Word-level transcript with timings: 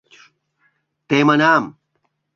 Темынам... 1.07 1.63